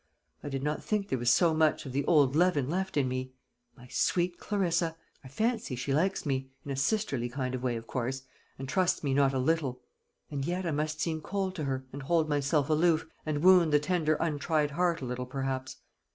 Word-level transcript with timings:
I 0.43 0.49
did 0.49 0.63
not 0.63 0.83
think 0.83 1.09
there 1.09 1.19
was 1.19 1.29
so 1.29 1.53
much 1.53 1.85
of 1.85 1.91
the 1.91 2.03
old 2.05 2.35
leaven 2.35 2.67
left 2.71 2.97
in 2.97 3.07
me. 3.07 3.33
My 3.77 3.87
sweet 3.91 4.39
Clarissa! 4.39 4.97
I 5.23 5.27
fancy 5.27 5.75
she 5.75 5.93
likes 5.93 6.25
me 6.25 6.49
in 6.65 6.71
a 6.71 6.75
sisterly 6.75 7.29
kind 7.29 7.53
of 7.53 7.61
way, 7.61 7.75
of 7.75 7.85
course 7.85 8.23
and 8.57 8.67
trusts 8.67 9.03
me 9.03 9.13
not 9.13 9.31
a 9.31 9.37
little. 9.37 9.79
And 10.31 10.43
yet 10.43 10.65
I 10.65 10.71
must 10.71 10.99
seem 11.01 11.21
cold 11.21 11.53
to 11.57 11.65
her, 11.65 11.85
and 11.93 12.01
hold 12.01 12.27
myself 12.27 12.67
aloof, 12.67 13.05
and 13.27 13.43
wound 13.43 13.71
the 13.71 13.79
tender 13.79 14.15
untried 14.15 14.71
heart 14.71 15.01
a 15.01 15.05
little 15.05 15.27
perhaps. 15.27 15.77